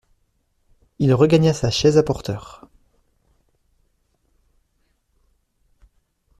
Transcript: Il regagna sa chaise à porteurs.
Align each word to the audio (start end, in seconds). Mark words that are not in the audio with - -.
Il 0.97 1.13
regagna 1.13 1.53
sa 1.53 1.69
chaise 1.69 1.99
à 1.99 2.01
porteurs. 2.01 2.65